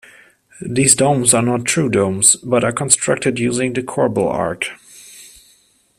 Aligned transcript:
These 0.67 0.95
domes 0.95 1.31
are 1.31 1.43
not 1.43 1.63
true 1.65 1.87
domes, 1.87 2.35
but 2.37 2.63
are 2.63 2.71
constructed 2.71 3.37
using 3.37 3.73
the 3.73 3.83
corbel 3.83 4.27
arch. 4.29 4.71